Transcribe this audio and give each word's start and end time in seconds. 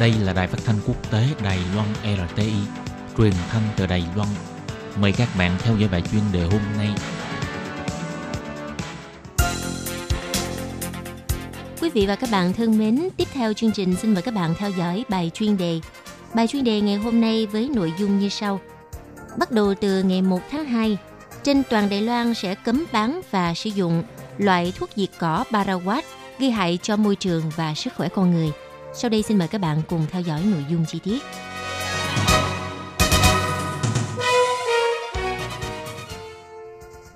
Đây 0.00 0.14
là 0.24 0.32
đài 0.32 0.46
phát 0.46 0.58
thanh 0.64 0.76
quốc 0.86 1.10
tế 1.10 1.26
Đài 1.44 1.58
Loan 1.74 1.88
RTI, 2.02 2.52
truyền 3.18 3.32
thanh 3.50 3.62
từ 3.76 3.86
Đài 3.86 4.04
Loan. 4.16 4.28
Mời 5.00 5.12
các 5.12 5.28
bạn 5.38 5.56
theo 5.58 5.76
dõi 5.76 5.88
bài 5.88 6.02
chuyên 6.12 6.22
đề 6.32 6.42
hôm 6.42 6.60
nay. 6.78 6.88
Quý 11.80 11.90
vị 11.90 12.06
và 12.06 12.16
các 12.16 12.30
bạn 12.32 12.52
thân 12.52 12.78
mến, 12.78 13.08
tiếp 13.16 13.28
theo 13.32 13.52
chương 13.52 13.72
trình 13.72 13.96
xin 13.96 14.14
mời 14.14 14.22
các 14.22 14.34
bạn 14.34 14.54
theo 14.58 14.70
dõi 14.70 15.04
bài 15.08 15.30
chuyên 15.34 15.56
đề. 15.56 15.80
Bài 16.34 16.46
chuyên 16.46 16.64
đề 16.64 16.80
ngày 16.80 16.96
hôm 16.96 17.20
nay 17.20 17.46
với 17.46 17.70
nội 17.74 17.92
dung 17.98 18.18
như 18.18 18.28
sau. 18.28 18.60
Bắt 19.38 19.50
đầu 19.52 19.74
từ 19.80 20.02
ngày 20.02 20.22
1 20.22 20.40
tháng 20.50 20.64
2, 20.64 20.96
trên 21.42 21.62
toàn 21.70 21.90
Đài 21.90 22.02
Loan 22.02 22.34
sẽ 22.34 22.54
cấm 22.54 22.84
bán 22.92 23.20
và 23.30 23.54
sử 23.54 23.70
dụng 23.70 24.02
loại 24.38 24.72
thuốc 24.78 24.90
diệt 24.96 25.10
cỏ 25.18 25.44
Paraquat 25.52 26.04
gây 26.38 26.50
hại 26.50 26.78
cho 26.82 26.96
môi 26.96 27.16
trường 27.16 27.42
và 27.56 27.74
sức 27.74 27.92
khỏe 27.96 28.08
con 28.08 28.34
người. 28.34 28.52
Sau 29.00 29.08
đây 29.08 29.22
xin 29.22 29.38
mời 29.38 29.48
các 29.48 29.60
bạn 29.60 29.82
cùng 29.88 30.06
theo 30.10 30.22
dõi 30.22 30.42
nội 30.44 30.64
dung 30.70 30.84
chi 30.86 30.98
tiết. 30.98 31.22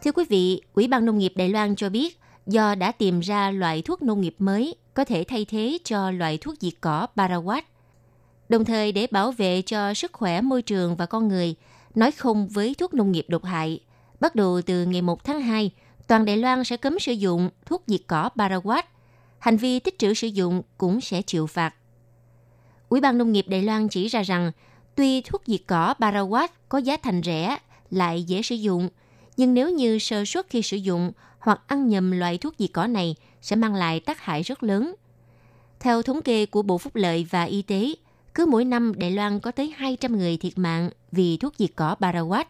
Thưa 0.05 0.13
quý 0.13 0.25
vị, 0.29 0.61
Ủy 0.75 0.89
ban 0.89 1.05
Nông 1.05 1.19
nghiệp 1.19 1.33
Đài 1.37 1.49
Loan 1.49 1.77
cho 1.77 1.89
biết, 1.89 2.21
do 2.47 2.75
đã 2.75 2.93
tìm 2.93 3.21
ra 3.21 3.51
loại 3.51 3.83
thuốc 3.83 4.03
nông 4.03 4.21
nghiệp 4.21 4.35
mới 4.39 4.75
có 4.95 5.05
thể 5.05 5.25
thay 5.29 5.45
thế 5.45 5.79
cho 5.85 6.11
loại 6.11 6.39
thuốc 6.39 6.55
diệt 6.61 6.73
cỏ 6.81 7.07
Paraquat. 7.17 7.65
Đồng 8.49 8.65
thời 8.65 8.93
để 8.93 9.07
bảo 9.11 9.33
vệ 9.33 9.63
cho 9.63 9.95
sức 9.95 10.13
khỏe 10.13 10.41
môi 10.41 10.63
trường 10.63 10.97
và 10.97 11.07
con 11.07 11.29
người, 11.29 11.55
nói 11.95 12.11
không 12.11 12.49
với 12.49 12.75
thuốc 12.79 12.95
nông 12.95 13.13
nghiệp 13.13 13.27
độc 13.29 13.45
hại. 13.45 13.81
Bắt 14.21 14.35
đầu 14.35 14.61
từ 14.67 14.85
ngày 14.85 15.03
1 15.03 15.25
tháng 15.25 15.41
2, 15.41 15.71
toàn 16.07 16.25
Đài 16.25 16.37
Loan 16.37 16.65
sẽ 16.65 16.77
cấm 16.77 16.99
sử 16.99 17.13
dụng 17.13 17.51
thuốc 17.67 17.83
diệt 17.87 18.01
cỏ 18.07 18.29
Paraquat 18.37 18.92
hành 19.43 19.57
vi 19.57 19.81
tích 19.81 19.99
trữ 19.99 20.15
sử 20.15 20.27
dụng 20.27 20.63
cũng 20.79 21.01
sẽ 21.01 21.23
chịu 21.23 21.47
phạt. 21.47 21.75
Ủy 22.89 23.01
ban 23.01 23.19
Nông 23.19 23.33
nghiệp 23.33 23.45
Đài 23.49 23.63
Loan 23.63 23.89
chỉ 23.89 24.09
ra 24.09 24.23
rằng, 24.23 24.53
tuy 24.95 25.21
thuốc 25.21 25.43
diệt 25.47 25.61
cỏ 25.67 25.95
Paraquat 26.01 26.51
có 26.69 26.79
giá 26.79 26.97
thành 26.97 27.23
rẻ, 27.25 27.59
lại 27.91 28.23
dễ 28.23 28.43
sử 28.43 28.55
dụng, 28.55 28.89
nhưng 29.37 29.55
nếu 29.55 29.71
như 29.71 29.99
sơ 29.99 30.25
suất 30.25 30.47
khi 30.51 30.63
sử 30.63 30.77
dụng 30.77 31.13
hoặc 31.39 31.61
ăn 31.67 31.89
nhầm 31.89 32.11
loại 32.11 32.39
thuốc 32.39 32.55
diệt 32.59 32.71
cỏ 32.73 32.87
này 32.87 33.15
sẽ 33.41 33.57
mang 33.57 33.75
lại 33.75 34.01
tác 34.01 34.21
hại 34.21 34.43
rất 34.43 34.63
lớn. 34.63 34.95
Theo 35.81 36.03
thống 36.03 36.23
kê 36.23 36.47
của 36.47 36.63
Bộ 36.63 36.79
Phúc 36.79 36.97
lợi 36.97 37.27
và 37.31 37.43
Y 37.43 37.63
tế, 37.63 37.95
cứ 38.35 38.47
mỗi 38.47 38.65
năm 38.65 38.93
Đài 38.97 39.11
Loan 39.11 39.41
có 39.41 39.51
tới 39.51 39.75
200 39.77 40.19
người 40.19 40.37
thiệt 40.37 40.59
mạng 40.59 40.91
vì 41.13 41.37
thuốc 41.37 41.55
diệt 41.59 41.71
cỏ 41.77 41.95
Paraquat. 42.01 42.49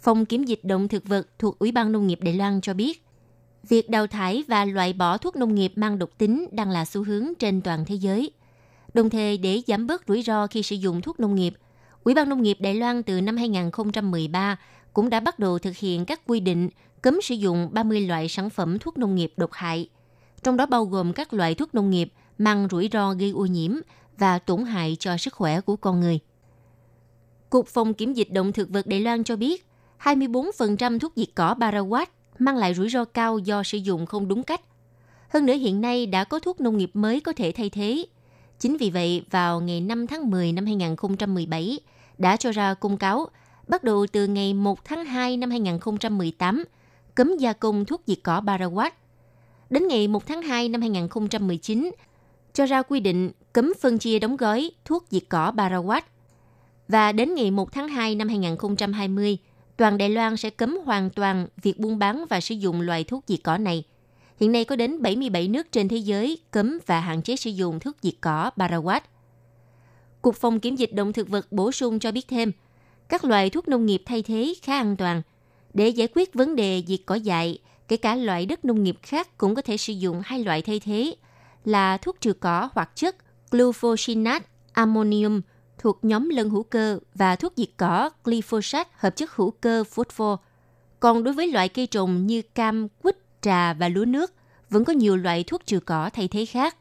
Phòng 0.00 0.26
kiểm 0.26 0.44
dịch 0.44 0.60
động 0.64 0.88
thực 0.88 1.04
vật 1.04 1.28
thuộc 1.38 1.58
Ủy 1.58 1.72
ban 1.72 1.92
Nông 1.92 2.06
nghiệp 2.06 2.18
Đài 2.22 2.34
Loan 2.34 2.60
cho 2.60 2.74
biết, 2.74 3.02
việc 3.68 3.90
đào 3.90 4.06
thải 4.06 4.44
và 4.48 4.64
loại 4.64 4.92
bỏ 4.92 5.18
thuốc 5.18 5.36
nông 5.36 5.54
nghiệp 5.54 5.72
mang 5.76 5.98
độc 5.98 6.10
tính 6.18 6.46
đang 6.52 6.70
là 6.70 6.84
xu 6.84 7.04
hướng 7.04 7.26
trên 7.38 7.60
toàn 7.60 7.84
thế 7.84 7.94
giới. 7.94 8.30
Đồng 8.94 9.10
thời 9.10 9.38
để 9.38 9.62
giảm 9.66 9.86
bớt 9.86 10.02
rủi 10.08 10.22
ro 10.22 10.46
khi 10.46 10.62
sử 10.62 10.76
dụng 10.76 11.00
thuốc 11.00 11.20
nông 11.20 11.34
nghiệp, 11.34 11.54
Ủy 12.04 12.14
ban 12.14 12.28
Nông 12.28 12.42
nghiệp 12.42 12.56
Đài 12.60 12.74
Loan 12.74 13.02
từ 13.02 13.20
năm 13.20 13.36
2013 13.36 14.58
cũng 14.92 15.10
đã 15.10 15.20
bắt 15.20 15.38
đầu 15.38 15.58
thực 15.58 15.76
hiện 15.76 16.04
các 16.04 16.20
quy 16.26 16.40
định 16.40 16.68
cấm 17.02 17.20
sử 17.22 17.34
dụng 17.34 17.68
30 17.72 18.00
loại 18.00 18.28
sản 18.28 18.50
phẩm 18.50 18.78
thuốc 18.78 18.98
nông 18.98 19.14
nghiệp 19.14 19.32
độc 19.36 19.50
hại, 19.52 19.88
trong 20.42 20.56
đó 20.56 20.66
bao 20.66 20.84
gồm 20.84 21.12
các 21.12 21.34
loại 21.34 21.54
thuốc 21.54 21.74
nông 21.74 21.90
nghiệp 21.90 22.12
mang 22.38 22.68
rủi 22.70 22.88
ro 22.92 23.14
gây 23.14 23.30
ô 23.30 23.46
nhiễm 23.46 23.72
và 24.18 24.38
tổn 24.38 24.64
hại 24.64 24.96
cho 25.00 25.16
sức 25.16 25.34
khỏe 25.34 25.60
của 25.60 25.76
con 25.76 26.00
người. 26.00 26.18
Cục 27.50 27.66
Phòng 27.68 27.94
Kiểm 27.94 28.12
dịch 28.12 28.32
Động 28.32 28.52
thực 28.52 28.70
vật 28.70 28.86
Đài 28.86 29.00
Loan 29.00 29.24
cho 29.24 29.36
biết, 29.36 29.66
24% 30.02 30.98
thuốc 30.98 31.12
diệt 31.16 31.28
cỏ 31.34 31.54
Paraquat 31.60 32.10
mang 32.38 32.56
lại 32.56 32.74
rủi 32.74 32.88
ro 32.88 33.04
cao 33.04 33.38
do 33.38 33.62
sử 33.62 33.78
dụng 33.78 34.06
không 34.06 34.28
đúng 34.28 34.42
cách. 34.42 34.60
Hơn 35.28 35.46
nữa 35.46 35.54
hiện 35.54 35.80
nay 35.80 36.06
đã 36.06 36.24
có 36.24 36.38
thuốc 36.38 36.60
nông 36.60 36.78
nghiệp 36.78 36.90
mới 36.94 37.20
có 37.20 37.32
thể 37.36 37.52
thay 37.52 37.70
thế. 37.70 38.06
Chính 38.58 38.76
vì 38.76 38.90
vậy, 38.90 39.24
vào 39.30 39.60
ngày 39.60 39.80
5 39.80 40.06
tháng 40.06 40.30
10 40.30 40.52
năm 40.52 40.66
2017, 40.66 41.80
đã 42.18 42.36
cho 42.36 42.52
ra 42.52 42.74
công 42.74 42.96
cáo 42.96 43.28
bắt 43.68 43.84
đầu 43.84 44.06
từ 44.12 44.26
ngày 44.26 44.54
1 44.54 44.84
tháng 44.84 45.04
2 45.04 45.36
năm 45.36 45.50
2018 45.50 46.64
cấm 47.14 47.36
gia 47.36 47.52
công 47.52 47.84
thuốc 47.84 48.02
diệt 48.06 48.18
cỏ 48.22 48.42
Paraquat. 48.46 48.94
Đến 49.70 49.88
ngày 49.88 50.08
1 50.08 50.26
tháng 50.26 50.42
2 50.42 50.68
năm 50.68 50.80
2019, 50.80 51.90
cho 52.52 52.66
ra 52.66 52.82
quy 52.82 53.00
định 53.00 53.30
cấm 53.52 53.72
phân 53.80 53.98
chia 53.98 54.18
đóng 54.18 54.36
gói 54.36 54.70
thuốc 54.84 55.04
diệt 55.10 55.22
cỏ 55.28 55.52
Paraquat. 55.56 56.04
Và 56.88 57.12
đến 57.12 57.34
ngày 57.34 57.50
1 57.50 57.72
tháng 57.72 57.88
2 57.88 58.14
năm 58.14 58.28
2020, 58.28 59.38
toàn 59.76 59.98
Đài 59.98 60.08
Loan 60.08 60.36
sẽ 60.36 60.50
cấm 60.50 60.78
hoàn 60.84 61.10
toàn 61.10 61.46
việc 61.62 61.78
buôn 61.78 61.98
bán 61.98 62.24
và 62.30 62.40
sử 62.40 62.54
dụng 62.54 62.80
loại 62.80 63.04
thuốc 63.04 63.24
diệt 63.26 63.40
cỏ 63.44 63.58
này. 63.58 63.84
Hiện 64.40 64.52
nay 64.52 64.64
có 64.64 64.76
đến 64.76 65.02
77 65.02 65.48
nước 65.48 65.72
trên 65.72 65.88
thế 65.88 65.96
giới 65.96 66.38
cấm 66.50 66.78
và 66.86 67.00
hạn 67.00 67.22
chế 67.22 67.36
sử 67.36 67.50
dụng 67.50 67.80
thuốc 67.80 67.96
diệt 68.02 68.14
cỏ 68.20 68.50
Barawat. 68.56 69.00
Cục 70.22 70.36
phòng 70.36 70.60
kiểm 70.60 70.76
dịch 70.76 70.94
động 70.94 71.12
thực 71.12 71.28
vật 71.28 71.52
bổ 71.52 71.72
sung 71.72 71.98
cho 71.98 72.12
biết 72.12 72.28
thêm, 72.28 72.52
các 73.08 73.24
loại 73.24 73.50
thuốc 73.50 73.68
nông 73.68 73.86
nghiệp 73.86 74.02
thay 74.06 74.22
thế 74.22 74.54
khá 74.62 74.78
an 74.78 74.96
toàn. 74.96 75.22
Để 75.74 75.88
giải 75.88 76.08
quyết 76.14 76.34
vấn 76.34 76.56
đề 76.56 76.82
diệt 76.86 77.00
cỏ 77.06 77.14
dại, 77.14 77.58
kể 77.88 77.96
cả 77.96 78.14
loại 78.14 78.46
đất 78.46 78.64
nông 78.64 78.82
nghiệp 78.82 78.96
khác 79.02 79.38
cũng 79.38 79.54
có 79.54 79.62
thể 79.62 79.76
sử 79.76 79.92
dụng 79.92 80.22
hai 80.24 80.44
loại 80.44 80.62
thay 80.62 80.80
thế 80.80 81.14
là 81.64 81.96
thuốc 81.96 82.20
trừ 82.20 82.32
cỏ 82.32 82.68
hoặc 82.72 82.90
chất 82.94 83.16
glufosinate 83.50 84.40
ammonium 84.72 85.40
thuộc 85.78 85.98
nhóm 86.02 86.28
lân 86.28 86.50
hữu 86.50 86.62
cơ 86.62 86.98
và 87.14 87.36
thuốc 87.36 87.52
diệt 87.56 87.68
cỏ 87.76 88.10
glyphosate 88.24 88.90
hợp 88.92 89.16
chất 89.16 89.30
hữu 89.36 89.50
cơ 89.50 89.84
phosphor. 89.84 90.38
Còn 91.00 91.24
đối 91.24 91.34
với 91.34 91.46
loại 91.46 91.68
cây 91.68 91.86
trồng 91.86 92.26
như 92.26 92.42
cam, 92.42 92.88
quýt, 93.02 93.16
trà 93.40 93.72
và 93.72 93.88
lúa 93.88 94.04
nước, 94.04 94.32
vẫn 94.70 94.84
có 94.84 94.92
nhiều 94.92 95.16
loại 95.16 95.44
thuốc 95.44 95.66
trừ 95.66 95.80
cỏ 95.80 96.10
thay 96.12 96.28
thế 96.28 96.46
khác. 96.46 96.76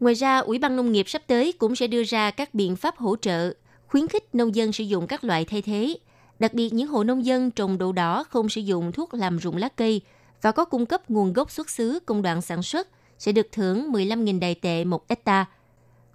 Ngoài 0.00 0.14
ra, 0.14 0.38
Ủy 0.38 0.58
ban 0.58 0.76
Nông 0.76 0.92
nghiệp 0.92 1.08
sắp 1.08 1.22
tới 1.26 1.52
cũng 1.52 1.76
sẽ 1.76 1.86
đưa 1.86 2.02
ra 2.04 2.30
các 2.30 2.54
biện 2.54 2.76
pháp 2.76 2.96
hỗ 2.96 3.16
trợ, 3.16 3.54
khuyến 3.86 4.08
khích 4.08 4.34
nông 4.34 4.54
dân 4.54 4.72
sử 4.72 4.84
dụng 4.84 5.06
các 5.06 5.24
loại 5.24 5.44
thay 5.44 5.62
thế, 5.62 5.98
đặc 6.38 6.54
biệt 6.54 6.72
những 6.72 6.88
hộ 6.88 7.04
nông 7.04 7.24
dân 7.24 7.50
trồng 7.50 7.78
đậu 7.78 7.92
đỏ 7.92 8.24
không 8.24 8.48
sử 8.48 8.60
dụng 8.60 8.92
thuốc 8.92 9.14
làm 9.14 9.36
rụng 9.36 9.56
lá 9.56 9.68
cây 9.68 10.00
và 10.42 10.52
có 10.52 10.64
cung 10.64 10.86
cấp 10.86 11.10
nguồn 11.10 11.32
gốc 11.32 11.50
xuất 11.50 11.70
xứ 11.70 11.98
công 12.06 12.22
đoạn 12.22 12.42
sản 12.42 12.62
xuất 12.62 12.88
sẽ 13.18 13.32
được 13.32 13.46
thưởng 13.52 13.92
15.000 13.92 14.40
đài 14.40 14.54
tệ 14.54 14.84
một 14.84 15.08
hectare 15.08 15.50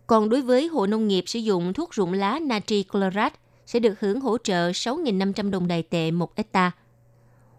còn 0.07 0.29
đối 0.29 0.41
với 0.41 0.67
hộ 0.67 0.87
nông 0.87 1.07
nghiệp 1.07 1.23
sử 1.27 1.39
dụng 1.39 1.73
thuốc 1.73 1.93
rụng 1.93 2.13
lá 2.13 2.39
natri 2.39 2.85
chlorat 2.93 3.33
sẽ 3.65 3.79
được 3.79 3.99
hưởng 3.99 4.21
hỗ 4.21 4.37
trợ 4.37 4.69
6.500 4.69 5.51
đồng 5.51 5.67
đài 5.67 5.83
tệ 5.83 6.11
một 6.11 6.37
hecta. 6.37 6.71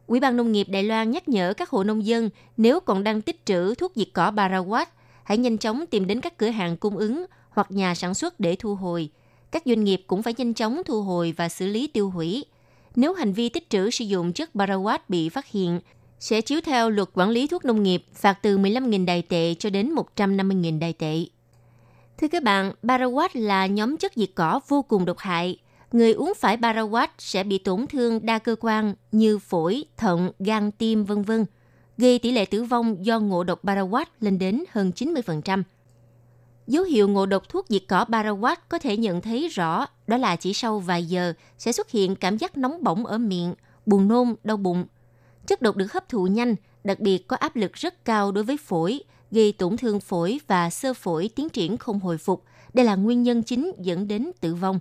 Ủy 0.06 0.20
ban 0.20 0.36
Nông 0.36 0.52
nghiệp 0.52 0.66
Đài 0.70 0.82
Loan 0.82 1.10
nhắc 1.10 1.28
nhở 1.28 1.54
các 1.56 1.70
hộ 1.70 1.84
nông 1.84 2.06
dân 2.06 2.30
nếu 2.56 2.80
còn 2.80 3.04
đang 3.04 3.22
tích 3.22 3.46
trữ 3.46 3.74
thuốc 3.74 3.92
diệt 3.94 4.08
cỏ 4.12 4.30
Barawat, 4.30 4.86
hãy 5.24 5.38
nhanh 5.38 5.58
chóng 5.58 5.86
tìm 5.86 6.06
đến 6.06 6.20
các 6.20 6.38
cửa 6.38 6.48
hàng 6.48 6.76
cung 6.76 6.96
ứng 6.96 7.26
hoặc 7.50 7.70
nhà 7.70 7.94
sản 7.94 8.14
xuất 8.14 8.40
để 8.40 8.56
thu 8.56 8.74
hồi. 8.74 9.10
Các 9.50 9.62
doanh 9.66 9.84
nghiệp 9.84 10.02
cũng 10.06 10.22
phải 10.22 10.34
nhanh 10.36 10.54
chóng 10.54 10.82
thu 10.86 11.02
hồi 11.02 11.34
và 11.36 11.48
xử 11.48 11.66
lý 11.66 11.86
tiêu 11.86 12.10
hủy. 12.10 12.44
Nếu 12.96 13.14
hành 13.14 13.32
vi 13.32 13.48
tích 13.48 13.70
trữ 13.70 13.90
sử 13.90 14.04
dụng 14.04 14.32
chất 14.32 14.50
Barawat 14.54 14.98
bị 15.08 15.28
phát 15.28 15.46
hiện, 15.46 15.80
sẽ 16.20 16.40
chiếu 16.40 16.60
theo 16.60 16.90
luật 16.90 17.08
quản 17.14 17.30
lý 17.30 17.46
thuốc 17.46 17.64
nông 17.64 17.82
nghiệp 17.82 18.04
phạt 18.14 18.38
từ 18.42 18.58
15.000 18.58 19.04
đài 19.04 19.22
tệ 19.22 19.54
cho 19.54 19.70
đến 19.70 19.94
150.000 20.16 20.78
đài 20.78 20.92
tệ. 20.92 21.24
Thưa 22.18 22.28
các 22.28 22.42
bạn, 22.42 22.72
Barawat 22.82 23.28
là 23.34 23.66
nhóm 23.66 23.96
chất 23.96 24.12
diệt 24.16 24.30
cỏ 24.34 24.60
vô 24.68 24.82
cùng 24.82 25.04
độc 25.04 25.18
hại. 25.18 25.58
Người 25.92 26.12
uống 26.12 26.32
phải 26.36 26.56
Barawat 26.56 27.08
sẽ 27.18 27.44
bị 27.44 27.58
tổn 27.58 27.86
thương 27.86 28.26
đa 28.26 28.38
cơ 28.38 28.56
quan 28.60 28.94
như 29.12 29.38
phổi, 29.38 29.84
thận, 29.96 30.30
gan, 30.38 30.70
tim, 30.70 31.04
vân 31.04 31.22
vân, 31.22 31.46
gây 31.98 32.18
tỷ 32.18 32.32
lệ 32.32 32.44
tử 32.44 32.64
vong 32.64 33.06
do 33.06 33.20
ngộ 33.20 33.44
độc 33.44 33.64
Barawat 33.64 34.04
lên 34.20 34.38
đến 34.38 34.64
hơn 34.70 34.92
90%. 34.96 35.62
Dấu 36.66 36.84
hiệu 36.84 37.08
ngộ 37.08 37.26
độc 37.26 37.48
thuốc 37.48 37.66
diệt 37.68 37.82
cỏ 37.88 38.04
Barawat 38.08 38.56
có 38.68 38.78
thể 38.78 38.96
nhận 38.96 39.20
thấy 39.20 39.48
rõ 39.48 39.86
đó 40.06 40.16
là 40.16 40.36
chỉ 40.36 40.52
sau 40.52 40.78
vài 40.78 41.04
giờ 41.04 41.32
sẽ 41.58 41.72
xuất 41.72 41.90
hiện 41.90 42.16
cảm 42.16 42.38
giác 42.38 42.56
nóng 42.56 42.82
bỏng 42.82 43.06
ở 43.06 43.18
miệng, 43.18 43.54
buồn 43.86 44.08
nôn, 44.08 44.34
đau 44.44 44.56
bụng. 44.56 44.86
Chất 45.46 45.62
độc 45.62 45.76
được 45.76 45.92
hấp 45.92 46.08
thụ 46.08 46.26
nhanh, 46.26 46.54
đặc 46.84 47.00
biệt 47.00 47.28
có 47.28 47.36
áp 47.36 47.56
lực 47.56 47.72
rất 47.72 48.04
cao 48.04 48.32
đối 48.32 48.44
với 48.44 48.56
phổi, 48.56 49.00
gây 49.30 49.52
tổn 49.52 49.76
thương 49.76 50.00
phổi 50.00 50.40
và 50.46 50.70
sơ 50.70 50.94
phổi 50.94 51.30
tiến 51.36 51.48
triển 51.48 51.76
không 51.76 52.00
hồi 52.00 52.18
phục. 52.18 52.44
Đây 52.74 52.86
là 52.86 52.94
nguyên 52.94 53.22
nhân 53.22 53.42
chính 53.42 53.72
dẫn 53.78 54.08
đến 54.08 54.30
tử 54.40 54.54
vong. 54.54 54.78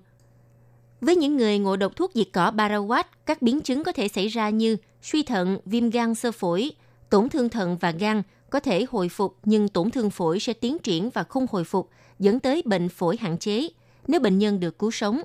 Với 1.02 1.16
những 1.16 1.38
người 1.38 1.60
ngộ 1.60 1.76
độc 1.76 1.96
thuốc 1.96 2.12
diệt 2.14 2.28
cỏ 2.34 2.52
Barawat, 2.56 3.04
các 3.26 3.42
biến 3.42 3.62
chứng 3.62 3.84
có 3.84 3.92
thể 3.92 4.08
xảy 4.08 4.28
ra 4.28 4.50
như 4.50 4.78
suy 5.02 5.24
thận, 5.24 5.58
viêm 5.66 5.90
gan 5.90 6.16
sơ 6.16 6.32
phổi, 6.32 6.72
tổn 7.10 7.30
thương 7.30 7.50
thận 7.50 7.78
và 7.78 7.92
gan 7.92 8.24
có 8.50 8.60
thể 8.60 8.86
hồi 8.90 9.10
phục 9.10 9.38
nhưng 9.44 9.68
tổn 9.70 9.92
thương 9.92 10.10
phổi 10.10 10.40
sẽ 10.40 10.54
tiến 10.54 10.80
triển 10.80 11.10
và 11.10 11.24
không 11.24 11.46
hồi 11.52 11.64
phục, 11.64 11.90
dẫn 12.20 12.40
tới 12.40 12.62
bệnh 12.66 12.90
phổi 12.90 13.18
hạn 13.18 13.38
chế 13.38 13.70
nếu 14.08 14.20
bệnh 14.20 14.38
nhân 14.38 14.60
được 14.60 14.80
cứu 14.80 14.92
sống. 14.92 15.22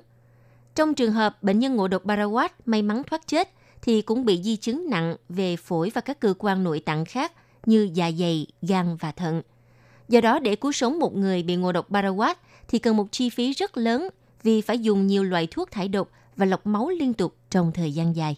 Trong 0.75 0.93
trường 0.93 1.11
hợp 1.11 1.43
bệnh 1.43 1.59
nhân 1.59 1.75
ngộ 1.75 1.87
độc 1.87 2.05
Barawat 2.05 2.49
may 2.65 2.81
mắn 2.81 3.03
thoát 3.03 3.27
chết 3.27 3.49
thì 3.81 4.01
cũng 4.01 4.25
bị 4.25 4.41
di 4.43 4.55
chứng 4.55 4.89
nặng 4.89 5.15
về 5.29 5.55
phổi 5.55 5.91
và 5.93 6.01
các 6.01 6.19
cơ 6.19 6.33
quan 6.37 6.63
nội 6.63 6.79
tạng 6.79 7.05
khác 7.05 7.31
như 7.65 7.89
dạ 7.93 8.11
dày, 8.19 8.47
gan 8.61 8.95
và 8.95 9.11
thận. 9.11 9.41
Do 10.09 10.21
đó, 10.21 10.39
để 10.39 10.55
cứu 10.55 10.71
sống 10.71 10.99
một 10.99 11.15
người 11.15 11.43
bị 11.43 11.55
ngộ 11.55 11.71
độc 11.71 11.87
Paraquat 11.89 12.37
thì 12.67 12.79
cần 12.79 12.97
một 12.97 13.07
chi 13.11 13.29
phí 13.29 13.53
rất 13.53 13.77
lớn 13.77 14.09
vì 14.43 14.61
phải 14.61 14.79
dùng 14.79 15.07
nhiều 15.07 15.23
loại 15.23 15.47
thuốc 15.47 15.71
thải 15.71 15.87
độc 15.87 16.09
và 16.35 16.45
lọc 16.45 16.67
máu 16.67 16.89
liên 16.89 17.13
tục 17.13 17.35
trong 17.49 17.71
thời 17.71 17.93
gian 17.93 18.15
dài. 18.15 18.35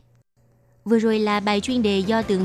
Vừa 0.85 0.99
rồi 0.99 1.19
là 1.19 1.39
bài 1.39 1.61
chuyên 1.61 1.81
đề 1.83 1.99
do 1.99 2.21
Tường 2.21 2.41